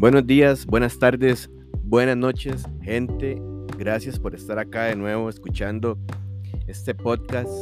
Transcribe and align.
Buenos 0.00 0.26
días, 0.26 0.64
buenas 0.64 0.98
tardes, 0.98 1.50
buenas 1.84 2.16
noches, 2.16 2.66
gente. 2.80 3.38
Gracias 3.76 4.18
por 4.18 4.34
estar 4.34 4.58
acá 4.58 4.84
de 4.84 4.96
nuevo 4.96 5.28
escuchando 5.28 5.98
este 6.66 6.94
podcast, 6.94 7.52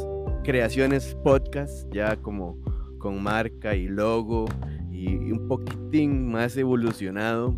Creaciones 0.45 1.17
Podcast, 1.25 1.93
ya 1.93 2.15
como 2.15 2.57
con 2.99 3.21
marca 3.21 3.75
y 3.75 3.89
logo 3.89 4.47
y 4.93 5.17
un 5.33 5.49
poquitín 5.49 6.31
más 6.31 6.57
evolucionado, 6.57 7.57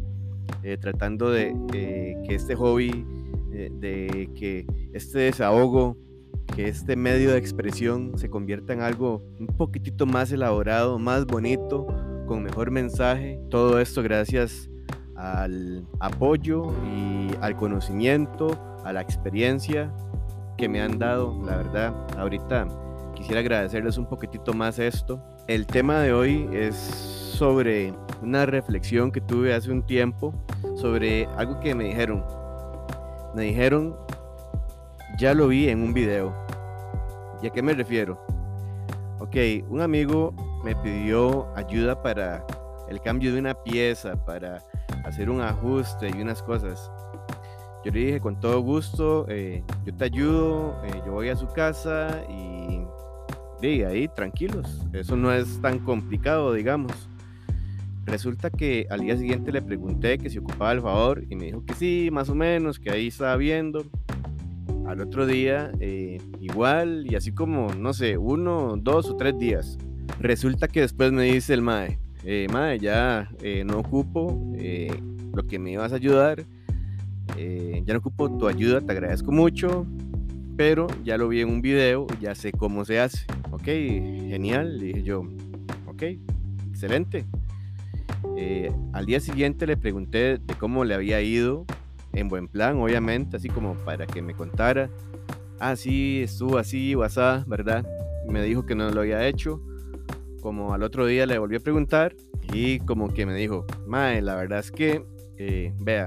eh, 0.62 0.78
tratando 0.78 1.30
de 1.30 1.54
que 1.70 2.34
este 2.34 2.54
hobby, 2.54 3.04
eh, 3.52 3.70
de 3.80 4.30
que 4.34 4.64
este 4.94 5.18
desahogo, 5.18 5.98
que 6.56 6.68
este 6.68 6.96
medio 6.96 7.32
de 7.32 7.36
expresión 7.36 8.16
se 8.16 8.30
convierta 8.30 8.72
en 8.72 8.80
algo 8.80 9.22
un 9.38 9.48
poquitito 9.48 10.06
más 10.06 10.32
elaborado, 10.32 10.98
más 10.98 11.26
bonito, 11.26 11.86
con 12.26 12.42
mejor 12.42 12.70
mensaje. 12.70 13.38
Todo 13.50 13.78
esto 13.78 14.02
gracias 14.02 14.69
al 15.20 15.86
apoyo 16.00 16.72
y 16.86 17.28
al 17.42 17.54
conocimiento, 17.54 18.56
a 18.84 18.92
la 18.92 19.02
experiencia 19.02 19.92
que 20.56 20.68
me 20.68 20.80
han 20.80 20.98
dado. 20.98 21.38
La 21.44 21.56
verdad, 21.56 21.94
ahorita 22.18 22.66
quisiera 23.14 23.40
agradecerles 23.40 23.98
un 23.98 24.06
poquitito 24.06 24.54
más 24.54 24.78
esto. 24.78 25.22
El 25.46 25.66
tema 25.66 26.00
de 26.00 26.12
hoy 26.12 26.48
es 26.52 26.74
sobre 26.74 27.92
una 28.22 28.46
reflexión 28.46 29.12
que 29.12 29.20
tuve 29.20 29.54
hace 29.54 29.70
un 29.70 29.82
tiempo 29.82 30.32
sobre 30.76 31.26
algo 31.36 31.60
que 31.60 31.74
me 31.74 31.84
dijeron. 31.84 32.24
Me 33.34 33.42
dijeron, 33.42 33.94
ya 35.18 35.34
lo 35.34 35.48
vi 35.48 35.68
en 35.68 35.82
un 35.82 35.92
video. 35.92 36.34
¿Y 37.42 37.46
a 37.46 37.50
qué 37.50 37.62
me 37.62 37.74
refiero? 37.74 38.18
Ok, 39.18 39.36
un 39.68 39.82
amigo 39.82 40.34
me 40.64 40.74
pidió 40.76 41.46
ayuda 41.56 42.02
para 42.02 42.46
el 42.88 43.00
cambio 43.00 43.32
de 43.32 43.38
una 43.38 43.54
pieza, 43.54 44.16
para 44.24 44.62
hacer 45.10 45.28
un 45.28 45.40
ajuste 45.40 46.08
y 46.08 46.22
unas 46.22 46.42
cosas. 46.42 46.90
Yo 47.84 47.92
le 47.92 48.00
dije 48.00 48.20
con 48.20 48.38
todo 48.40 48.60
gusto, 48.60 49.26
eh, 49.28 49.62
yo 49.84 49.94
te 49.94 50.04
ayudo, 50.04 50.76
eh, 50.84 51.02
yo 51.04 51.12
voy 51.12 51.28
a 51.28 51.36
su 51.36 51.46
casa 51.48 52.22
y 52.28 52.80
de 53.60 53.86
ahí 53.86 54.08
tranquilos, 54.08 54.86
eso 54.92 55.16
no 55.16 55.32
es 55.32 55.60
tan 55.60 55.78
complicado, 55.80 56.52
digamos. 56.52 56.92
Resulta 58.06 58.50
que 58.50 58.86
al 58.90 59.00
día 59.00 59.16
siguiente 59.16 59.52
le 59.52 59.62
pregunté 59.62 60.18
que 60.18 60.30
si 60.30 60.38
ocupaba 60.38 60.72
el 60.72 60.80
favor 60.80 61.24
y 61.28 61.36
me 61.36 61.46
dijo 61.46 61.64
que 61.64 61.74
sí, 61.74 62.08
más 62.10 62.28
o 62.28 62.34
menos, 62.34 62.78
que 62.78 62.90
ahí 62.90 63.08
estaba 63.08 63.36
viendo. 63.36 63.84
Al 64.86 65.00
otro 65.00 65.26
día, 65.26 65.70
eh, 65.78 66.18
igual, 66.40 67.06
y 67.08 67.14
así 67.14 67.32
como, 67.32 67.72
no 67.74 67.92
sé, 67.92 68.16
uno, 68.18 68.76
dos 68.76 69.10
o 69.10 69.16
tres 69.16 69.38
días. 69.38 69.78
Resulta 70.18 70.66
que 70.66 70.80
después 70.80 71.12
me 71.12 71.24
dice 71.24 71.54
el 71.54 71.62
MAE, 71.62 71.98
eh, 72.24 72.46
madre, 72.52 72.78
ya 72.78 73.30
eh, 73.42 73.64
no 73.64 73.78
ocupo 73.78 74.52
eh, 74.56 74.92
lo 75.32 75.46
que 75.46 75.58
me 75.58 75.72
ibas 75.72 75.92
a 75.92 75.96
ayudar, 75.96 76.44
eh, 77.36 77.82
ya 77.84 77.94
no 77.94 78.00
ocupo 78.00 78.30
tu 78.36 78.48
ayuda, 78.48 78.80
te 78.80 78.92
agradezco 78.92 79.32
mucho, 79.32 79.86
pero 80.56 80.86
ya 81.04 81.16
lo 81.16 81.28
vi 81.28 81.40
en 81.40 81.48
un 81.48 81.62
video, 81.62 82.06
ya 82.20 82.34
sé 82.34 82.52
cómo 82.52 82.84
se 82.84 83.00
hace. 83.00 83.24
Ok, 83.50 83.64
genial, 83.64 84.78
dije 84.78 85.02
yo, 85.02 85.22
ok, 85.86 86.02
excelente. 86.70 87.24
al 88.92 89.06
día 89.06 89.20
siguiente 89.20 89.66
le 89.66 89.76
pregunté 89.76 90.38
de 90.38 90.54
cómo 90.58 90.84
le 90.84 90.94
había 90.94 91.20
ido, 91.22 91.64
en 92.12 92.28
buen 92.28 92.48
plan, 92.48 92.76
obviamente, 92.78 93.36
así 93.36 93.48
como 93.48 93.74
para 93.74 94.06
que 94.06 94.20
me 94.20 94.34
contara. 94.34 94.90
Ah, 95.58 95.76
sí, 95.76 96.22
estuvo 96.22 96.58
así, 96.58 96.94
WhatsApp, 96.94 97.46
¿verdad? 97.46 97.86
Me 98.28 98.42
dijo 98.42 98.66
que 98.66 98.74
no 98.74 98.90
lo 98.90 99.00
había 99.00 99.26
hecho 99.26 99.60
como 100.40 100.74
al 100.74 100.82
otro 100.82 101.06
día 101.06 101.26
le 101.26 101.38
volví 101.38 101.56
a 101.56 101.60
preguntar 101.60 102.14
y 102.52 102.80
como 102.80 103.08
que 103.08 103.26
me 103.26 103.34
dijo, 103.34 103.66
Mae, 103.86 104.22
la 104.22 104.34
verdad 104.34 104.60
es 104.60 104.70
que, 104.72 105.04
eh, 105.38 105.72
vea, 105.78 106.06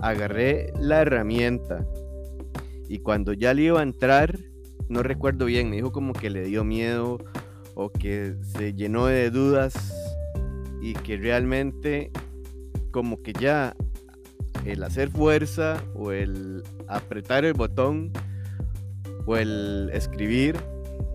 agarré 0.00 0.72
la 0.80 1.02
herramienta 1.02 1.86
y 2.88 2.98
cuando 2.98 3.32
ya 3.32 3.54
le 3.54 3.62
iba 3.62 3.80
a 3.80 3.82
entrar, 3.82 4.38
no 4.88 5.02
recuerdo 5.02 5.46
bien, 5.46 5.70
me 5.70 5.76
dijo 5.76 5.92
como 5.92 6.12
que 6.12 6.30
le 6.30 6.44
dio 6.44 6.64
miedo 6.64 7.18
o 7.74 7.90
que 7.90 8.34
se 8.42 8.74
llenó 8.74 9.06
de 9.06 9.30
dudas 9.30 9.94
y 10.80 10.94
que 10.94 11.16
realmente 11.16 12.10
como 12.90 13.22
que 13.22 13.32
ya 13.32 13.74
el 14.64 14.82
hacer 14.82 15.10
fuerza 15.10 15.82
o 15.94 16.12
el 16.12 16.62
apretar 16.88 17.44
el 17.44 17.52
botón 17.52 18.12
o 19.26 19.36
el 19.36 19.90
escribir 19.92 20.56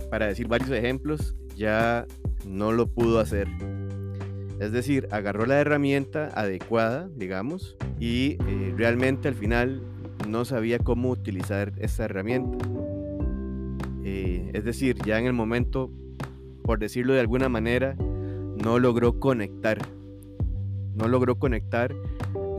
para 0.09 0.27
decir 0.27 0.47
varios 0.47 0.69
ejemplos 0.71 1.35
ya 1.61 2.07
no 2.43 2.71
lo 2.71 2.87
pudo 2.87 3.19
hacer. 3.19 3.47
Es 4.59 4.71
decir, 4.71 5.07
agarró 5.11 5.45
la 5.45 5.59
herramienta 5.59 6.29
adecuada, 6.33 7.07
digamos, 7.15 7.77
y 7.99 8.37
eh, 8.47 8.73
realmente 8.75 9.27
al 9.27 9.35
final 9.35 9.83
no 10.27 10.43
sabía 10.43 10.79
cómo 10.79 11.11
utilizar 11.11 11.73
esa 11.77 12.05
herramienta. 12.05 12.65
Eh, 14.03 14.49
es 14.53 14.65
decir, 14.65 14.97
ya 15.05 15.19
en 15.19 15.27
el 15.27 15.33
momento, 15.33 15.91
por 16.63 16.79
decirlo 16.79 17.13
de 17.13 17.19
alguna 17.19 17.47
manera, 17.47 17.95
no 17.95 18.79
logró 18.79 19.19
conectar. 19.19 19.77
No 20.95 21.07
logró 21.07 21.37
conectar 21.37 21.95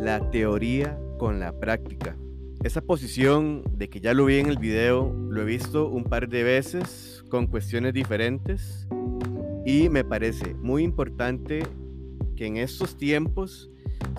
la 0.00 0.30
teoría 0.30 0.96
con 1.18 1.40
la 1.40 1.58
práctica. 1.58 2.16
Esa 2.62 2.80
posición 2.80 3.64
de 3.76 3.88
que 3.88 4.00
ya 4.00 4.14
lo 4.14 4.26
vi 4.26 4.38
en 4.38 4.46
el 4.46 4.58
video, 4.58 5.12
lo 5.28 5.42
he 5.42 5.44
visto 5.44 5.88
un 5.88 6.04
par 6.04 6.28
de 6.28 6.44
veces 6.44 7.21
con 7.32 7.46
cuestiones 7.46 7.94
diferentes 7.94 8.86
y 9.64 9.88
me 9.88 10.04
parece 10.04 10.52
muy 10.56 10.82
importante 10.82 11.62
que 12.36 12.44
en 12.44 12.58
estos 12.58 12.98
tiempos 12.98 13.70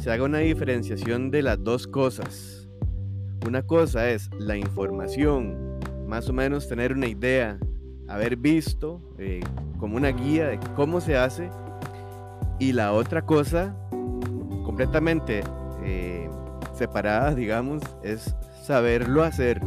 se 0.01 0.09
haga 0.09 0.24
una 0.24 0.40
diferenciación 0.40 1.29
de 1.29 1.44
las 1.44 1.63
dos 1.63 1.85
cosas. 1.85 2.68
Una 3.46 3.62
cosa 3.62 4.09
es 4.09 4.31
la 4.40 4.57
información, 4.57 5.79
más 6.07 6.28
o 6.28 6.34
menos 6.34 6.68
tener 6.68 6.91
una 6.91 7.06
idea, 7.06 7.59
haber 8.07 8.35
visto 8.35 9.00
eh, 9.19 9.41
como 9.78 9.97
una 9.97 10.09
guía 10.09 10.47
de 10.47 10.59
cómo 10.75 11.00
se 11.00 11.16
hace. 11.16 11.52
Y 12.57 12.73
la 12.73 12.94
otra 12.94 13.23
cosa, 13.28 13.78
completamente 14.66 15.44
eh, 15.84 16.28
separadas, 16.73 17.35
digamos, 17.35 17.84
es 18.02 18.35
saberlo 18.63 19.22
hacer, 19.22 19.62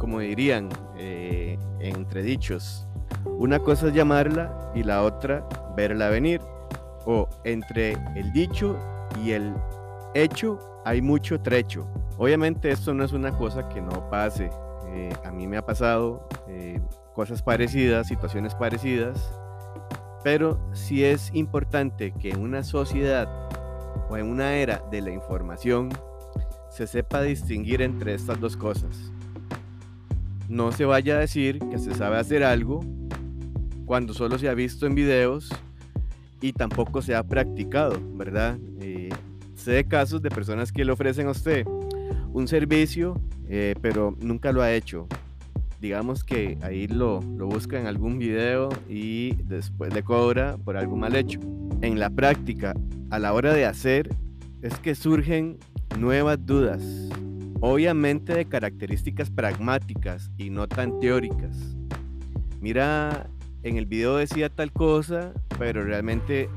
como 0.00 0.18
dirían 0.18 0.70
eh, 0.96 1.58
entre 1.80 2.22
dichos. 2.22 2.86
Una 3.24 3.58
cosa 3.58 3.88
es 3.88 3.94
llamarla 3.94 4.70
y 4.74 4.82
la 4.82 5.02
otra 5.02 5.46
verla 5.76 6.08
venir. 6.08 6.40
O 7.04 7.28
entre 7.44 7.92
el 8.14 8.32
dicho 8.32 8.78
y 9.24 9.32
el 9.32 9.54
hecho 10.14 10.58
hay 10.84 11.02
mucho 11.02 11.40
trecho. 11.40 11.86
Obviamente 12.16 12.70
esto 12.70 12.94
no 12.94 13.04
es 13.04 13.12
una 13.12 13.36
cosa 13.36 13.68
que 13.68 13.80
no 13.80 14.08
pase. 14.08 14.50
Eh, 14.88 15.12
a 15.24 15.30
mí 15.30 15.46
me 15.46 15.56
ha 15.56 15.64
pasado 15.64 16.28
eh, 16.48 16.80
cosas 17.14 17.42
parecidas, 17.42 18.06
situaciones 18.08 18.54
parecidas, 18.54 19.32
pero 20.22 20.60
sí 20.72 21.04
es 21.04 21.30
importante 21.34 22.12
que 22.12 22.30
en 22.30 22.40
una 22.40 22.62
sociedad 22.62 23.28
o 24.08 24.16
en 24.16 24.26
una 24.26 24.54
era 24.54 24.82
de 24.90 25.00
la 25.00 25.10
información 25.10 25.88
se 26.68 26.86
sepa 26.86 27.22
distinguir 27.22 27.82
entre 27.82 28.14
estas 28.14 28.38
dos 28.40 28.56
cosas. 28.56 29.12
No 30.52 30.70
se 30.70 30.84
vaya 30.84 31.16
a 31.16 31.20
decir 31.20 31.60
que 31.70 31.78
se 31.78 31.94
sabe 31.94 32.18
hacer 32.18 32.44
algo 32.44 32.80
cuando 33.86 34.12
solo 34.12 34.36
se 34.36 34.50
ha 34.50 34.54
visto 34.54 34.86
en 34.86 34.94
videos 34.94 35.48
y 36.42 36.52
tampoco 36.52 37.00
se 37.00 37.14
ha 37.14 37.22
practicado, 37.22 37.98
¿verdad? 38.18 38.58
Eh, 38.78 39.08
sé 39.54 39.70
de 39.70 39.84
casos 39.84 40.20
de 40.20 40.28
personas 40.28 40.70
que 40.70 40.84
le 40.84 40.92
ofrecen 40.92 41.26
a 41.28 41.30
usted 41.30 41.66
un 42.34 42.48
servicio, 42.48 43.18
eh, 43.48 43.74
pero 43.80 44.14
nunca 44.20 44.52
lo 44.52 44.60
ha 44.60 44.74
hecho. 44.74 45.08
Digamos 45.80 46.22
que 46.22 46.58
ahí 46.60 46.86
lo, 46.86 47.20
lo 47.22 47.46
busca 47.46 47.80
en 47.80 47.86
algún 47.86 48.18
video 48.18 48.68
y 48.90 49.36
después 49.44 49.94
le 49.94 50.02
cobra 50.02 50.58
por 50.58 50.76
algo 50.76 50.96
mal 50.96 51.16
hecho. 51.16 51.40
En 51.80 51.98
la 51.98 52.10
práctica, 52.10 52.74
a 53.08 53.18
la 53.18 53.32
hora 53.32 53.54
de 53.54 53.64
hacer, 53.64 54.14
es 54.60 54.78
que 54.80 54.94
surgen 54.94 55.56
nuevas 55.98 56.44
dudas, 56.44 57.08
obviamente 57.62 58.34
de 58.34 58.44
características 58.44 59.30
pragmáticas 59.30 60.30
y 60.36 60.50
no 60.50 60.66
tan 60.66 60.98
teóricas. 60.98 61.76
Mira, 62.60 63.30
en 63.62 63.76
el 63.76 63.86
video 63.86 64.16
decía 64.16 64.48
tal 64.48 64.72
cosa, 64.72 65.32
pero 65.58 65.84
realmente 65.84 66.48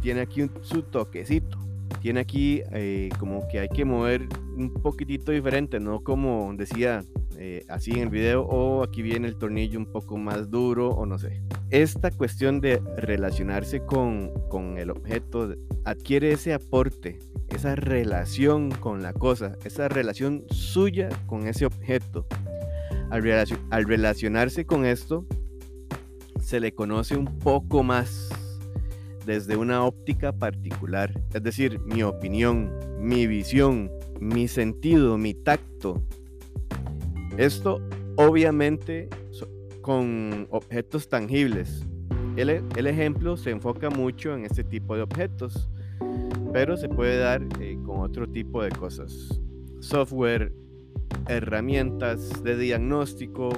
tiene 0.00 0.20
aquí 0.20 0.50
su 0.62 0.82
toquecito. 0.82 1.58
Tiene 2.00 2.20
aquí 2.20 2.62
eh, 2.72 3.10
como 3.20 3.46
que 3.46 3.60
hay 3.60 3.68
que 3.68 3.84
mover 3.84 4.26
un 4.56 4.74
poquitito 4.74 5.30
diferente, 5.30 5.78
no 5.78 6.00
como 6.00 6.52
decía 6.56 7.04
eh, 7.38 7.64
así 7.68 7.92
en 7.92 8.00
el 8.00 8.08
video, 8.08 8.42
o 8.42 8.82
aquí 8.82 9.00
viene 9.00 9.28
el 9.28 9.36
tornillo 9.36 9.78
un 9.78 9.86
poco 9.86 10.16
más 10.16 10.50
duro, 10.50 10.88
o 10.88 11.06
no 11.06 11.18
sé. 11.18 11.40
Esta 11.70 12.10
cuestión 12.10 12.60
de 12.60 12.82
relacionarse 12.96 13.84
con, 13.86 14.32
con 14.48 14.76
el 14.76 14.90
objeto 14.90 15.54
adquiere 15.84 16.32
ese 16.32 16.52
aporte 16.52 17.20
esa 17.54 17.74
relación 17.74 18.70
con 18.70 19.02
la 19.02 19.12
cosa, 19.12 19.56
esa 19.64 19.88
relación 19.88 20.44
suya 20.50 21.08
con 21.26 21.46
ese 21.46 21.66
objeto. 21.66 22.26
Al, 23.10 23.22
relacionarse 23.84 24.64
con 24.64 24.86
esto, 24.86 25.26
se 26.40 26.60
le 26.60 26.72
conoce 26.72 27.16
un 27.16 27.38
poco 27.38 27.82
más 27.82 28.30
desde 29.26 29.56
una 29.56 29.84
óptica 29.84 30.32
particular, 30.32 31.12
es 31.32 31.42
decir, 31.42 31.78
mi 31.80 32.02
opinión, 32.02 32.72
mi 32.98 33.26
visión, 33.26 33.90
mi 34.18 34.48
sentido, 34.48 35.18
mi 35.18 35.34
tacto. 35.34 36.02
Esto 37.36 37.80
obviamente 38.16 39.08
con 39.82 40.46
objetos 40.50 41.08
tangibles. 41.08 41.84
El, 42.36 42.48
el, 42.48 42.86
ejemplo 42.86 43.36
se 43.36 43.50
enfoca 43.50 43.90
mucho 43.90 44.34
en 44.34 44.46
este 44.46 44.64
tipo 44.64 44.96
de 44.96 45.02
objetos, 45.02 45.68
pero 46.52 46.76
se 46.76 46.88
puede 46.88 47.18
dar 47.18 47.42
eh, 47.60 47.78
con 47.84 48.00
otro 48.00 48.28
tipo 48.28 48.62
de 48.62 48.70
cosas. 48.70 49.40
Software, 49.80 50.52
herramientas 51.28 52.42
de 52.42 52.56
diagnóstico, 52.56 53.50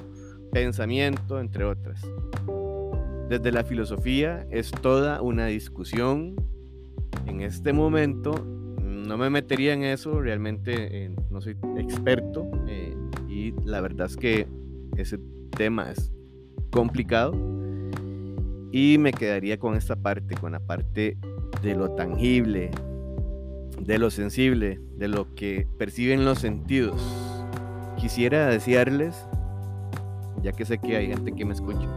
pensamiento, 0.53 1.41
entre 1.41 1.65
otras. 1.65 2.01
Desde 3.29 3.53
la 3.53 3.65
filosofía 3.65 4.47
es 4.51 4.71
toda 4.71 5.23
una 5.23 5.47
discusión. 5.47 6.37
En 7.27 7.41
este 7.41 7.73
momento 7.73 8.33
no 8.83 9.19
me 9.19 9.29
metería 9.29 9.75
en 9.75 9.85
eso, 9.85 10.21
realmente 10.21 11.05
eh, 11.05 11.15
no 11.31 11.41
soy 11.41 11.57
experto 11.77 12.51
eh, 12.69 12.97
y 13.29 13.53
la 13.65 13.81
verdad 13.81 14.07
es 14.07 14.17
que 14.17 14.47
ese 14.97 15.19
tema 15.57 15.91
es 15.91 16.13
complicado 16.71 17.33
y 18.73 18.97
me 18.99 19.13
quedaría 19.13 19.59
con 19.59 19.77
esta 19.77 19.95
parte, 19.95 20.35
con 20.37 20.53
la 20.53 20.61
parte 20.61 21.17
de 21.65 21.75
lo 21.75 21.91
tangible, 21.93 22.71
de 23.81 23.99
lo 23.99 24.11
sensible, 24.11 24.81
de 24.97 25.09
lo 25.09 25.35
que 25.35 25.67
perciben 25.79 26.27
los 26.27 26.39
sentidos. 26.39 27.03
Quisiera 27.97 28.47
desearles, 28.49 29.27
ya 30.43 30.53
que 30.53 30.67
sé 30.67 30.79
que 30.79 30.97
hay 30.97 31.07
gente 31.09 31.33
que 31.33 31.45
me 31.47 31.55
escucha, 31.55 31.89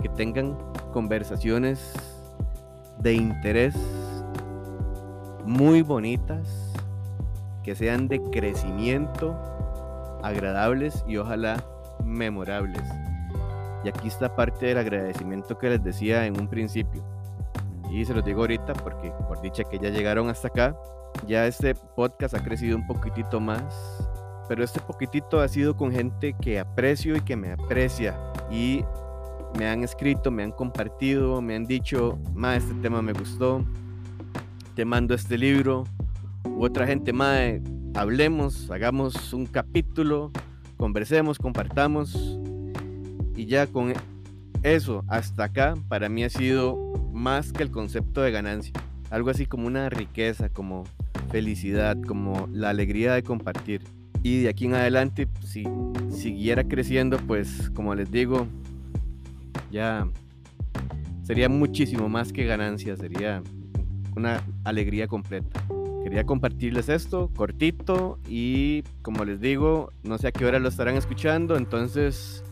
que 0.00 0.08
tengan 0.10 0.56
conversaciones 0.92 1.92
de 3.00 3.14
interés 3.14 3.74
muy 5.44 5.82
bonitas, 5.82 6.72
que 7.64 7.74
sean 7.74 8.06
de 8.06 8.22
crecimiento, 8.30 9.36
agradables 10.22 11.04
y 11.08 11.16
ojalá 11.16 11.56
memorables. 12.04 12.82
Y 13.84 13.88
aquí 13.88 14.06
está 14.06 14.36
parte 14.36 14.66
del 14.66 14.78
agradecimiento 14.78 15.58
que 15.58 15.70
les 15.70 15.82
decía 15.82 16.24
en 16.26 16.38
un 16.40 16.46
principio. 16.48 17.15
Y 17.90 18.04
se 18.04 18.14
los 18.14 18.24
digo 18.24 18.40
ahorita 18.40 18.72
porque 18.74 19.12
por 19.28 19.40
dicha 19.40 19.64
que 19.64 19.78
ya 19.78 19.90
llegaron 19.90 20.28
hasta 20.28 20.48
acá, 20.48 20.76
ya 21.26 21.46
este 21.46 21.74
podcast 21.74 22.34
ha 22.34 22.42
crecido 22.42 22.76
un 22.76 22.86
poquitito 22.86 23.40
más. 23.40 24.08
Pero 24.48 24.62
este 24.62 24.80
poquitito 24.80 25.40
ha 25.40 25.48
sido 25.48 25.76
con 25.76 25.90
gente 25.90 26.34
que 26.40 26.60
aprecio 26.60 27.16
y 27.16 27.20
que 27.20 27.36
me 27.36 27.52
aprecia. 27.52 28.16
Y 28.50 28.84
me 29.58 29.68
han 29.68 29.82
escrito, 29.82 30.30
me 30.30 30.42
han 30.42 30.52
compartido, 30.52 31.40
me 31.40 31.56
han 31.56 31.64
dicho, 31.64 32.18
ma, 32.34 32.56
este 32.56 32.74
tema 32.74 33.02
me 33.02 33.12
gustó, 33.12 33.64
te 34.74 34.84
mando 34.84 35.14
este 35.14 35.38
libro. 35.38 35.84
U 36.44 36.64
otra 36.64 36.86
gente, 36.86 37.12
ma, 37.12 37.38
hablemos, 37.94 38.70
hagamos 38.70 39.32
un 39.32 39.46
capítulo, 39.46 40.30
conversemos, 40.76 41.38
compartamos. 41.38 42.38
Y 43.34 43.46
ya 43.46 43.66
con 43.66 43.92
eso 44.62 45.04
hasta 45.08 45.44
acá, 45.44 45.74
para 45.88 46.08
mí 46.08 46.24
ha 46.24 46.30
sido 46.30 46.76
más 47.26 47.52
que 47.52 47.64
el 47.64 47.72
concepto 47.72 48.22
de 48.22 48.30
ganancia. 48.30 48.72
Algo 49.10 49.30
así 49.30 49.46
como 49.46 49.66
una 49.66 49.88
riqueza, 49.90 50.48
como 50.48 50.84
felicidad, 51.28 52.00
como 52.06 52.48
la 52.52 52.70
alegría 52.70 53.14
de 53.14 53.24
compartir. 53.24 53.82
Y 54.22 54.42
de 54.42 54.48
aquí 54.48 54.66
en 54.66 54.74
adelante, 54.74 55.26
si 55.44 55.64
siguiera 56.08 56.62
creciendo, 56.62 57.18
pues 57.18 57.68
como 57.74 57.96
les 57.96 58.12
digo, 58.12 58.46
ya 59.72 60.08
sería 61.24 61.48
muchísimo 61.48 62.08
más 62.08 62.32
que 62.32 62.44
ganancia, 62.44 62.96
sería 62.96 63.42
una 64.14 64.40
alegría 64.62 65.08
completa. 65.08 65.66
Quería 66.04 66.22
compartirles 66.22 66.88
esto 66.88 67.32
cortito 67.34 68.20
y 68.28 68.84
como 69.02 69.24
les 69.24 69.40
digo, 69.40 69.90
no 70.04 70.16
sé 70.18 70.28
a 70.28 70.32
qué 70.32 70.44
hora 70.44 70.60
lo 70.60 70.68
estarán 70.68 70.94
escuchando, 70.94 71.56
entonces 71.56 72.44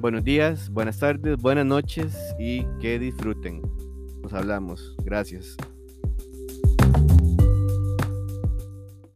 buenos 0.00 0.24
días, 0.24 0.68
buenas 0.70 0.98
tardes, 0.98 1.36
buenas 1.36 1.66
noches 1.66 2.18
y 2.40 2.64
que 2.80 2.98
disfruten. 2.98 3.62
Hablamos. 4.32 4.94
Gracias. 5.04 5.56